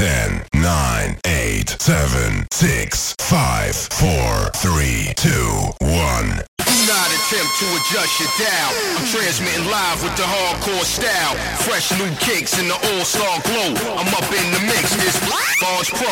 10, 0.00 0.48
9, 0.54 1.18
8, 1.26 1.76
7, 1.78 2.46
6, 2.50 3.14
5, 3.18 3.76
4, 3.76 4.50
3, 4.56 5.12
2, 5.14 5.28
1. 5.28 5.84
Do 5.84 6.76
not 6.88 7.08
attempt 7.12 7.52
to 7.60 7.66
adjust 7.76 8.16
your 8.16 8.32
dial. 8.40 8.72
I'm 8.96 9.04
transmitting 9.04 9.66
live 9.66 10.02
with 10.02 10.16
the 10.16 10.22
hardcore 10.22 10.84
style. 10.84 11.36
Fresh 11.68 11.92
new 11.98 12.08
kicks 12.16 12.58
in 12.58 12.68
the 12.68 12.76
all-star 12.76 13.42
glow. 13.44 13.76
I'm 14.00 14.08
up 14.14 14.24
in 14.32 14.52
the 14.56 14.60
mix. 14.64 14.96
This 14.96 15.20
Barnes 15.60 15.90
Pro. 15.90 16.08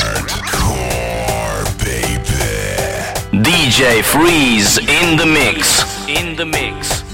Hardcore, 0.00 0.80
baby. 1.84 2.16
DJ 3.44 4.02
Freeze 4.02 4.78
in 4.78 5.18
the 5.18 5.26
mix. 5.26 5.84
In 6.08 6.36
the 6.36 6.46
mix. 6.46 7.05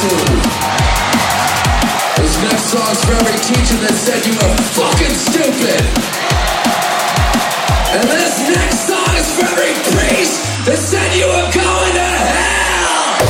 Too. 0.00 0.16
This 2.16 2.34
next 2.40 2.72
song's 2.72 3.04
for 3.04 3.12
every 3.20 3.36
teacher 3.44 3.76
that 3.84 3.92
said 3.92 4.24
you 4.24 4.32
were 4.32 4.56
fucking 4.72 5.12
stupid. 5.12 5.82
And 7.92 8.08
this 8.08 8.48
next 8.48 8.88
song 8.88 9.12
is 9.20 9.28
for 9.36 9.44
every 9.44 9.76
priest 9.92 10.40
that 10.64 10.78
said 10.80 11.12
you 11.12 11.28
were 11.28 11.48
going 11.52 11.94
to 12.00 12.10
hell. 12.32 13.20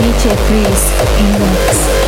DJ 0.00 0.32
Freeze 0.48 0.86
in 1.20 1.32
the 1.36 1.99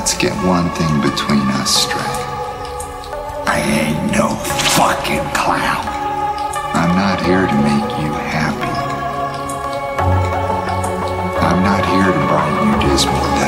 let's 0.00 0.16
get 0.16 0.32
one 0.46 0.66
thing 0.70 0.94
between 1.02 1.44
us 1.60 1.84
straight. 1.84 2.20
I 3.44 3.60
ain't 3.60 4.16
no 4.16 4.28
fucking 4.72 5.26
clown. 5.36 5.84
I'm 6.72 6.96
not 6.96 7.20
here 7.20 7.44
to 7.44 7.56
make 7.68 7.90
you 8.00 8.10
happy. 8.32 8.72
I'm 11.44 11.62
not 11.62 11.84
here 11.84 12.12
to 12.16 12.22
brighten 12.32 12.80
you 12.80 12.88
dismal 12.88 13.39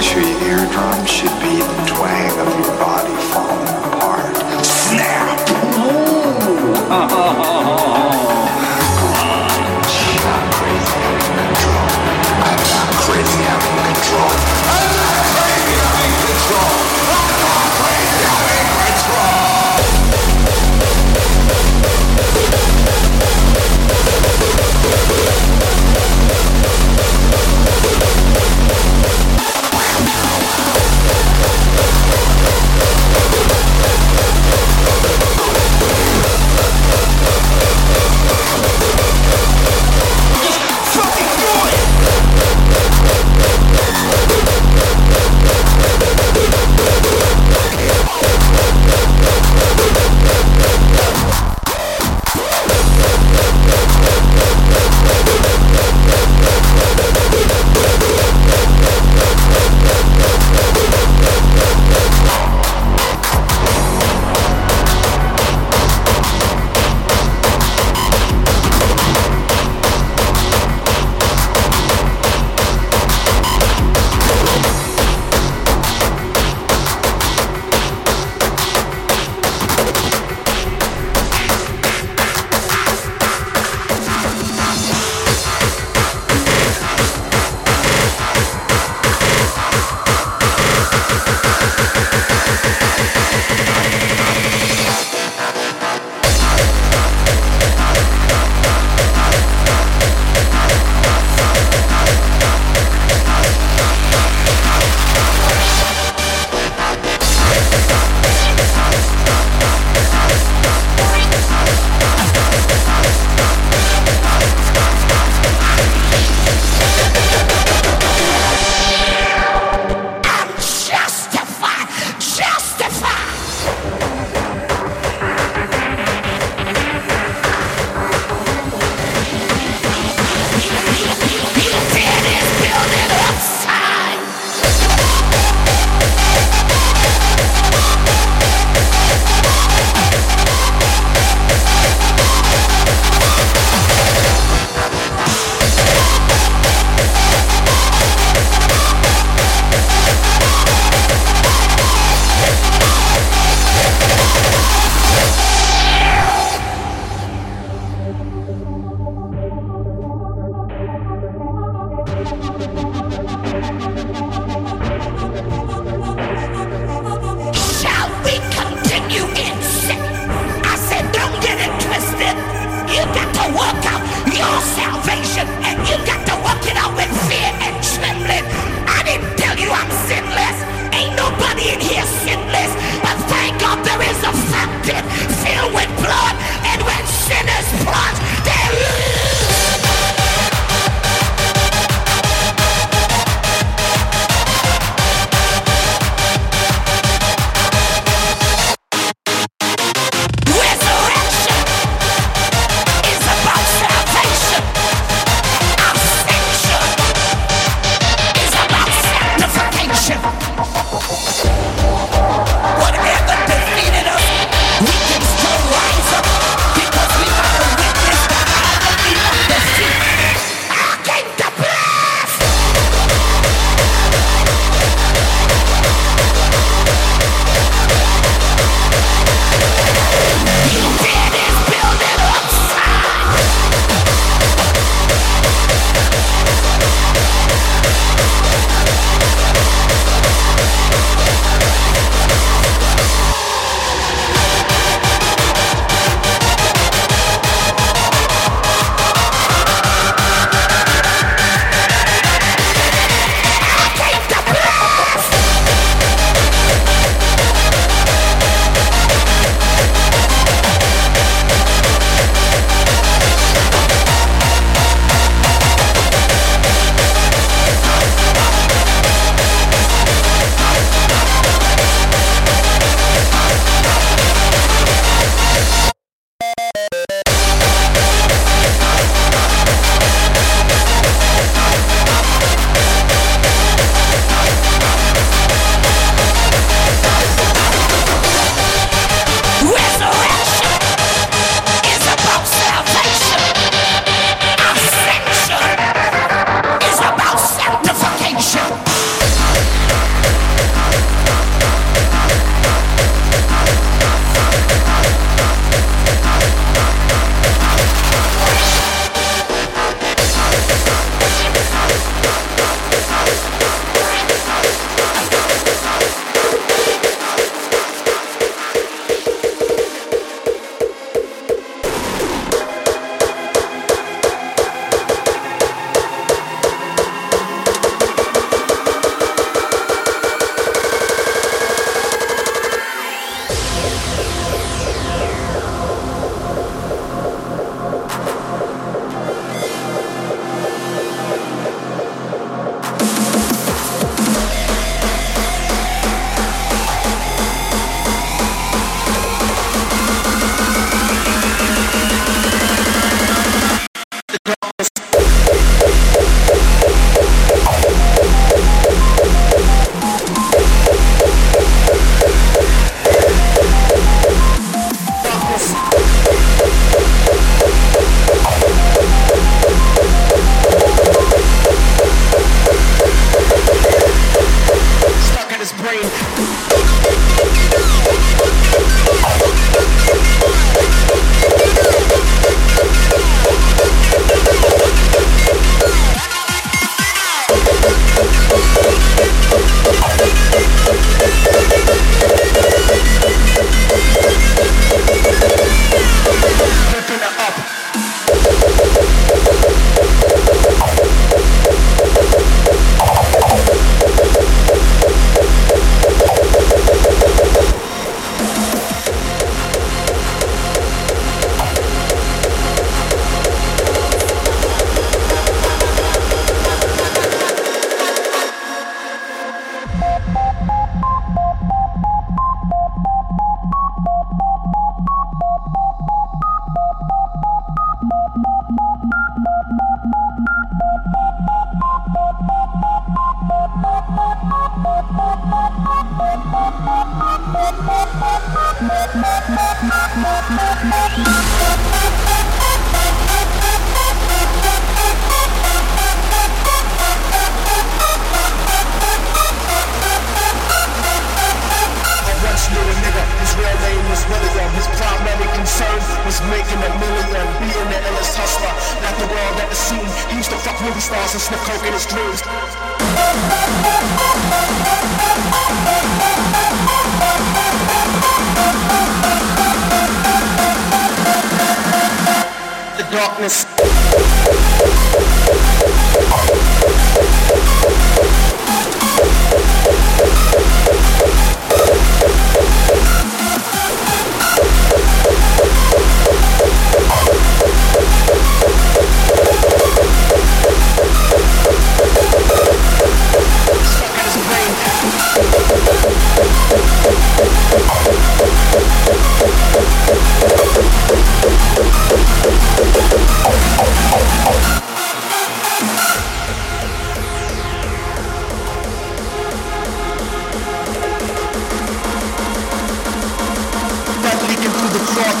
your 0.00 0.32
eardrums 0.48 1.10
should 1.10 1.36
be 1.40 1.60
the 1.60 1.84
twang 1.86 2.38
of 2.40 2.48
your 2.58 2.76
body 2.78 3.14
falling 3.32 3.68
apart. 3.92 4.36
Snap! 4.64 5.38
Ooh! 5.78 7.48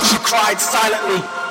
She 0.04 0.16
cried 0.18 0.60
silently. 0.60 1.41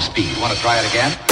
speed. 0.00 0.36
Want 0.40 0.52
to 0.52 0.58
try 0.58 0.78
it 0.78 0.88
again? 0.88 1.23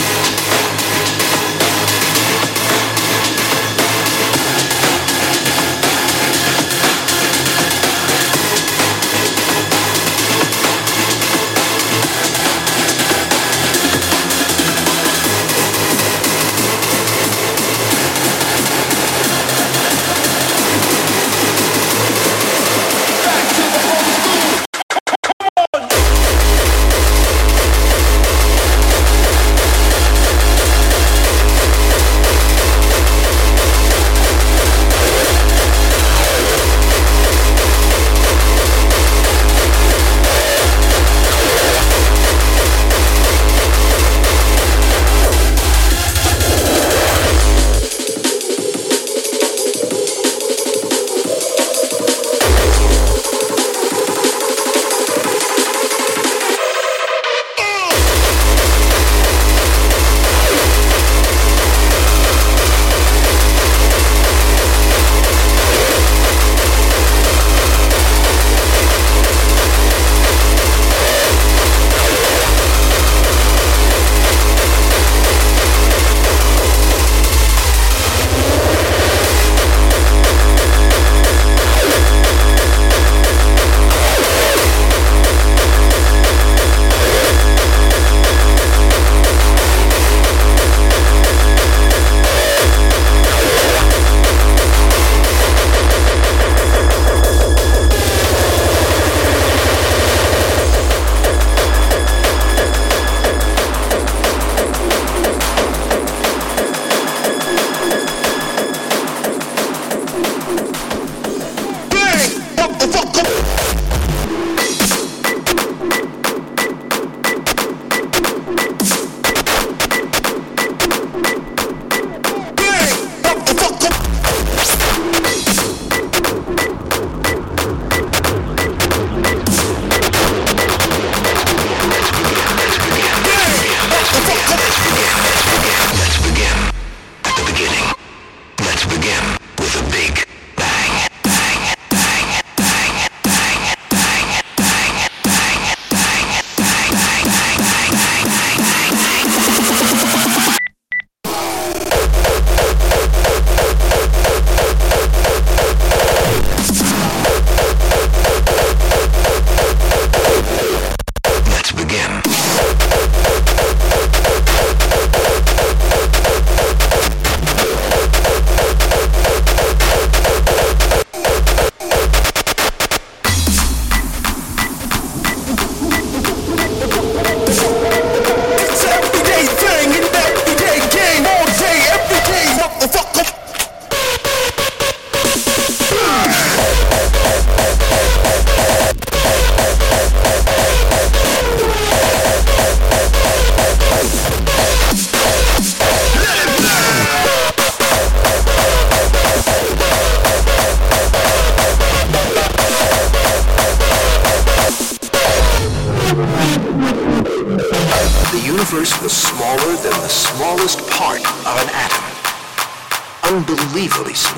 Unbelievably 213.53 214.15
small. 214.15 214.32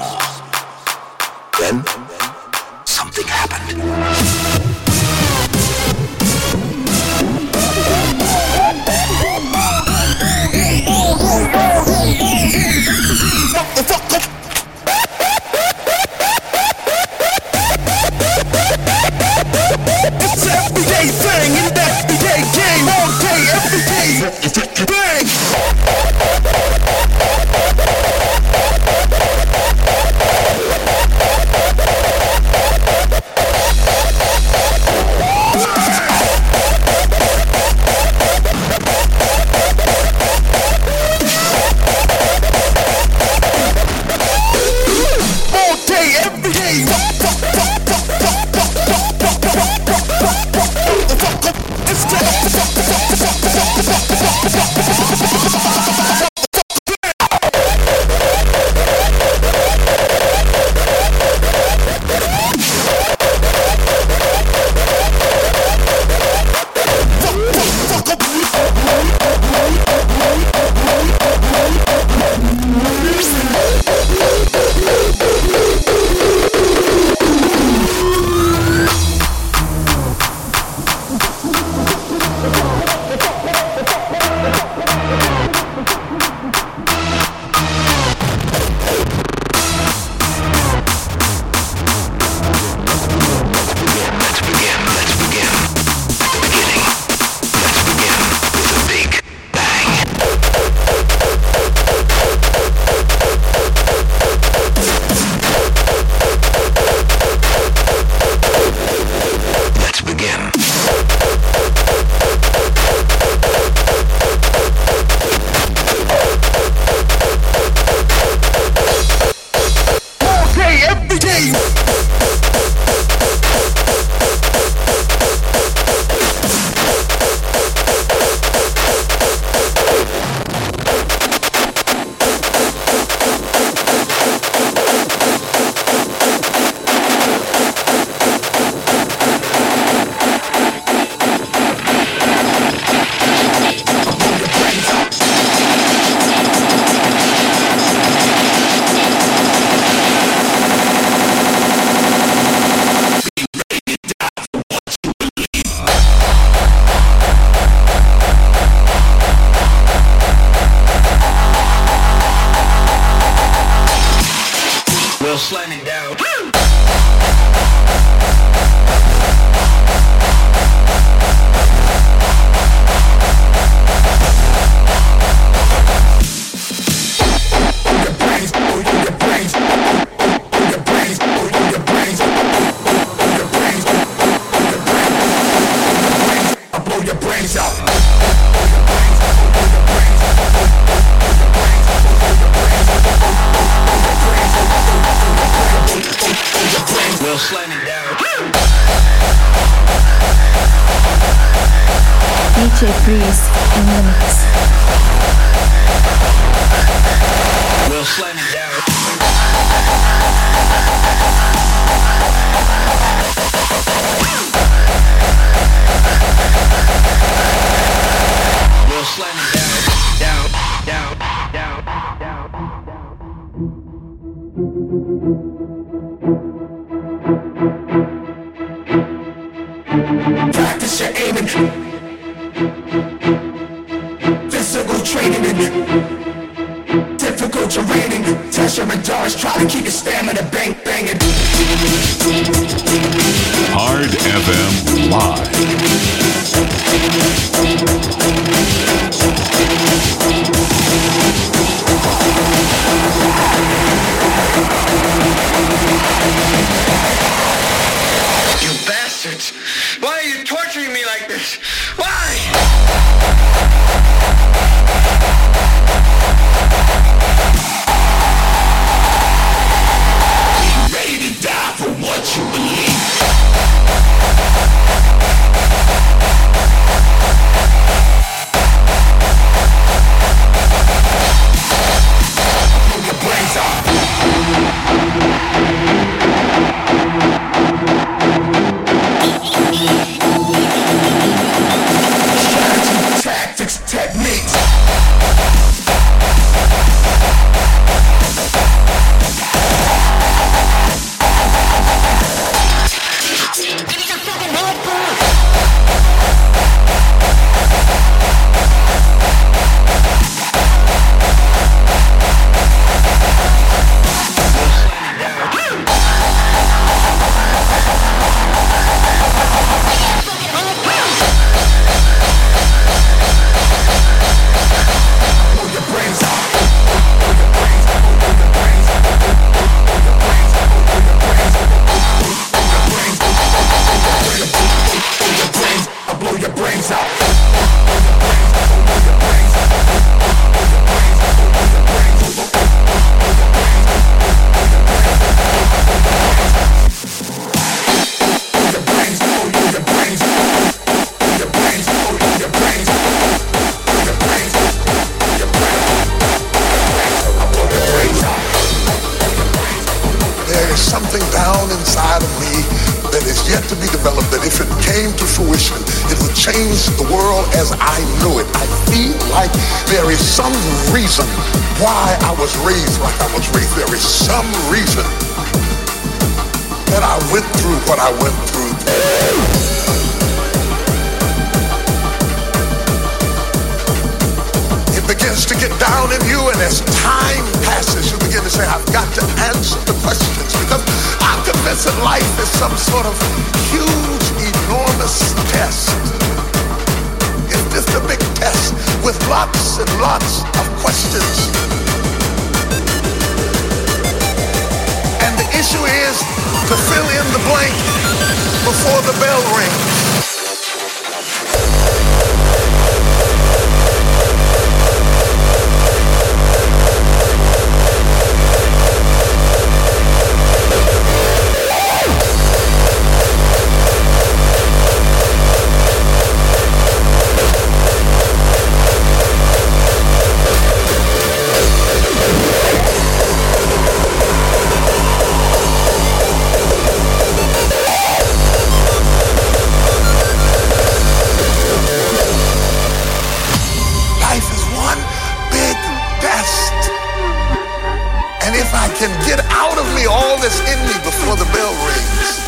I 448.85 448.89
can 448.89 449.09
get 449.26 449.41
out 449.49 449.78
of 449.78 449.87
me 449.95 450.05
all 450.05 450.37
that's 450.37 450.61
in 450.61 450.78
me 450.85 450.93
before 451.03 451.37
the 451.37 451.49
bell 451.57 451.72
rings. 451.89 452.39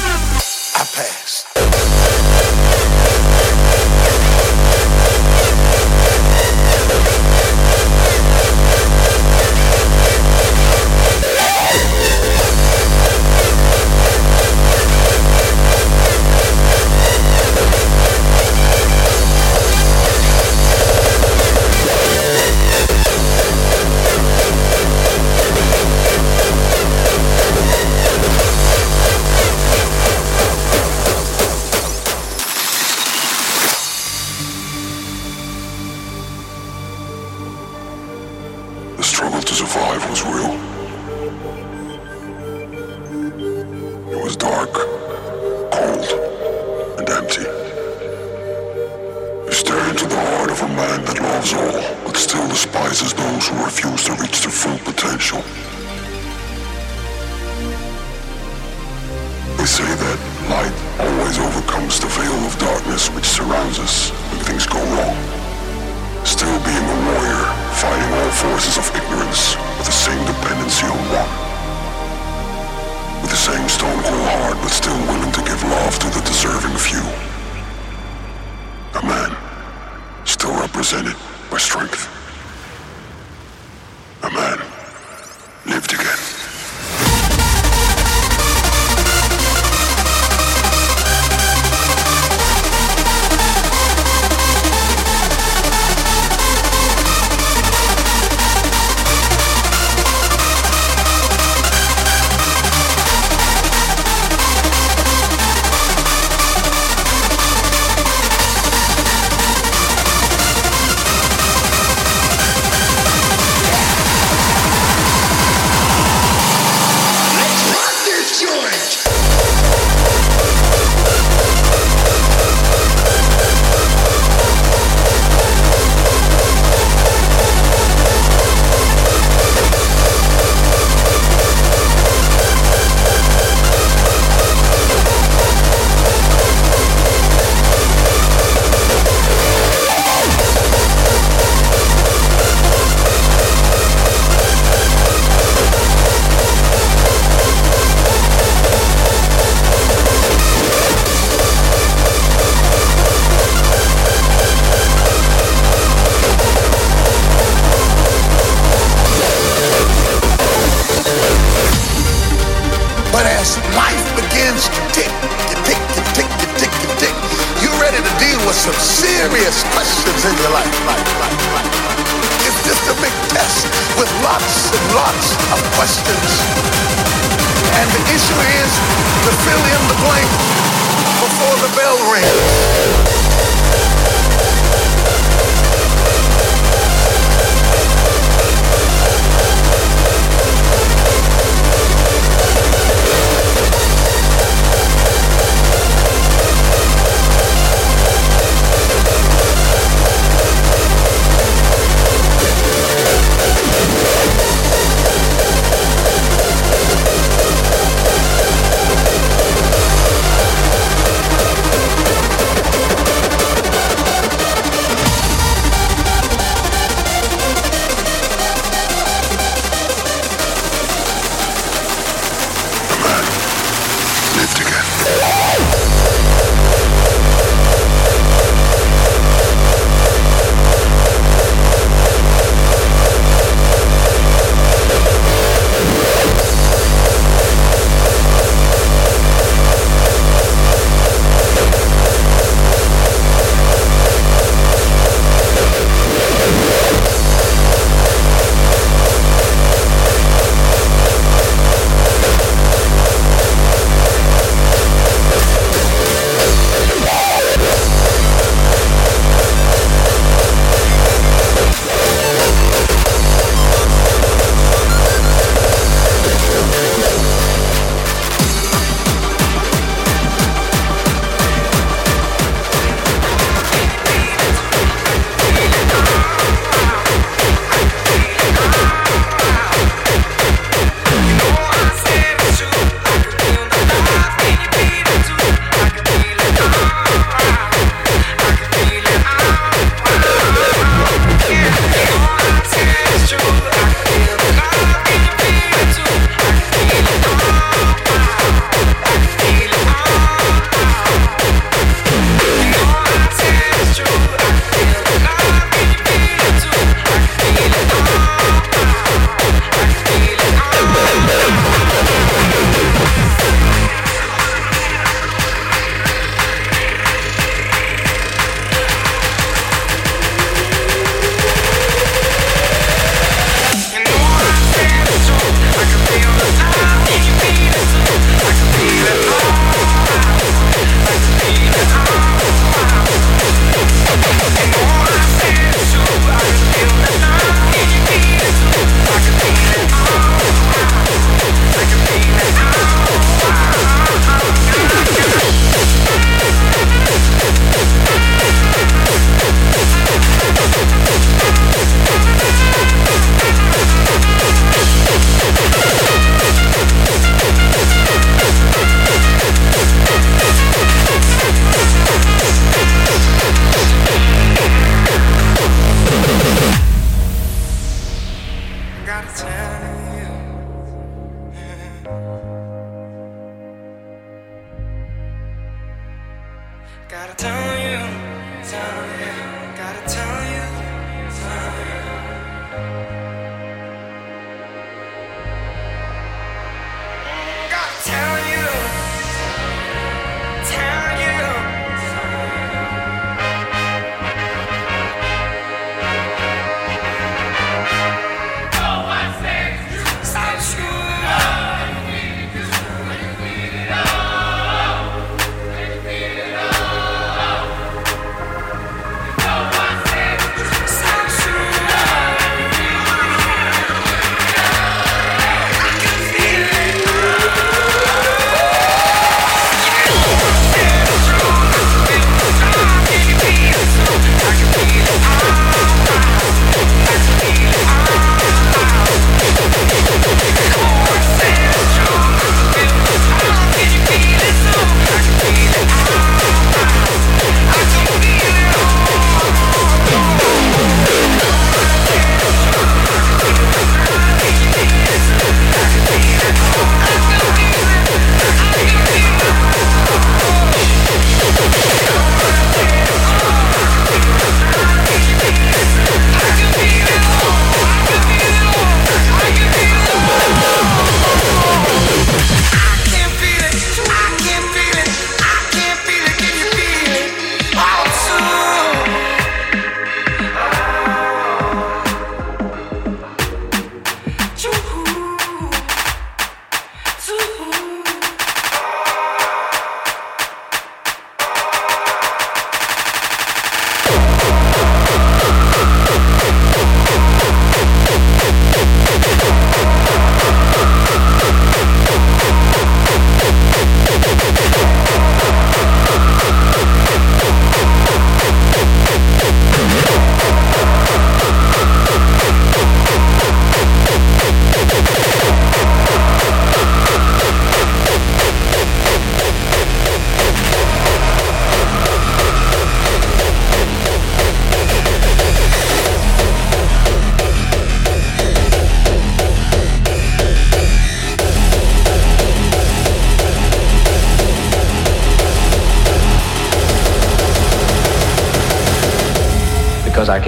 I 0.77 0.85
pass. 0.93 1.56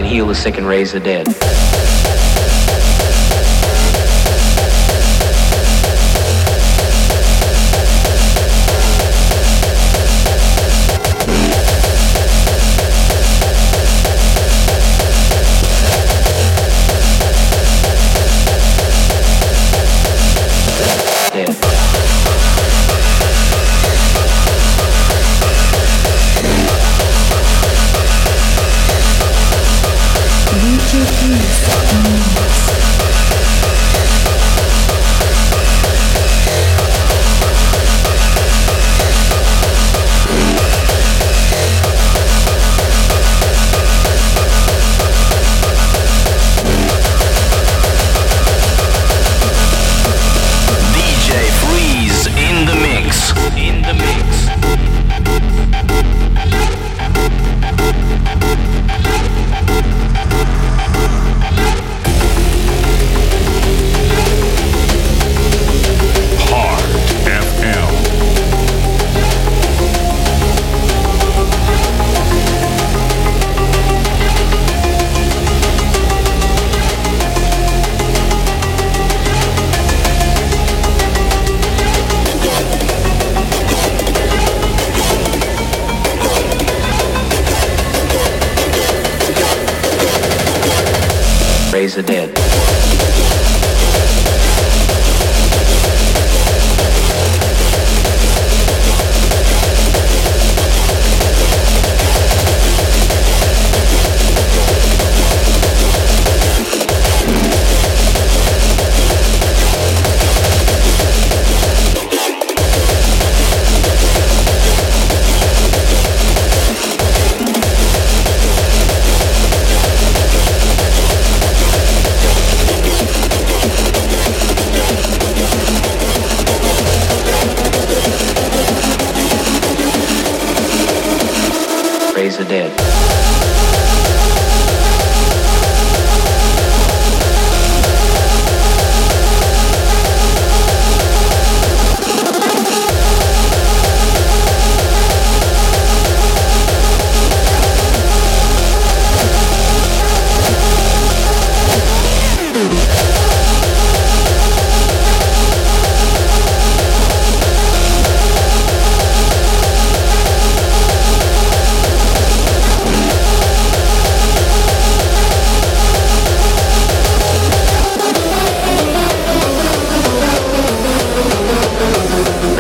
Heal 0.07 0.26
the 0.26 0.34
sick 0.34 0.59
and 0.59 0.66
raise 0.66 0.92
the 0.92 1.01
dead. 1.01 1.26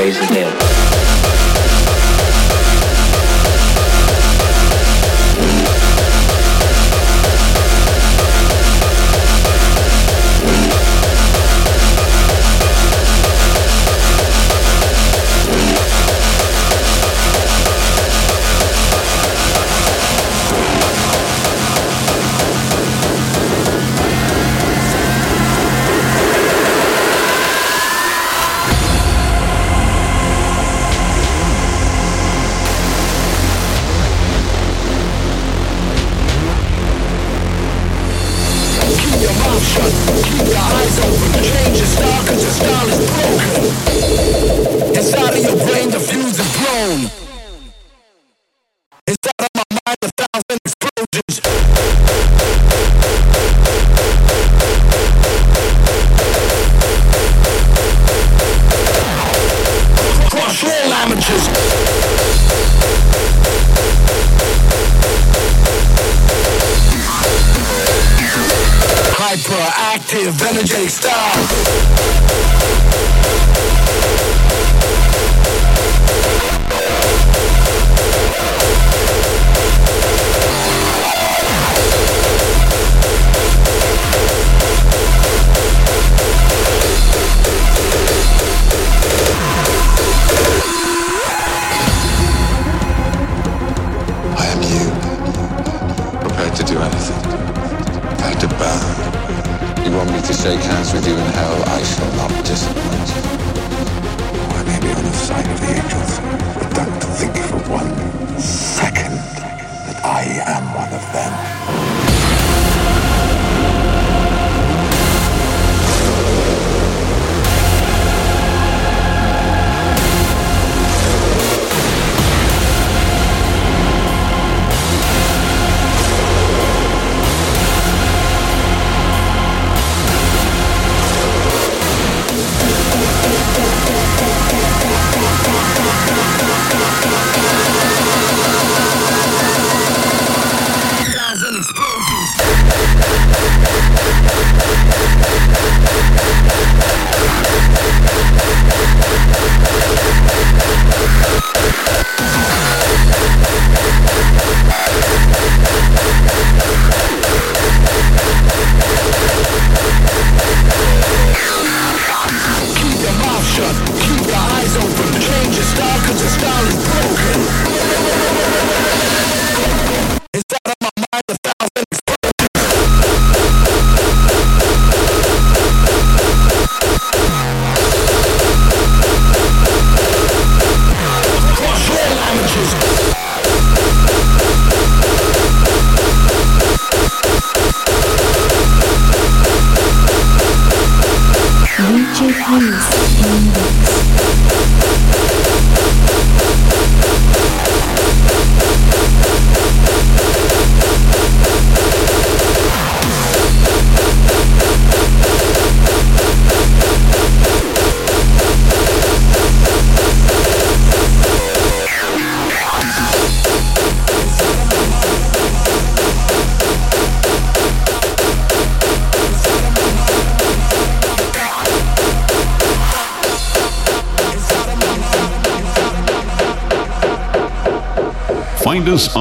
always 0.08 0.30
again. 0.30 0.87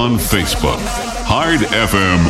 On 0.07 0.17
Facebook. 0.17 0.79
Hard 1.25 1.59
FM. 1.59 2.26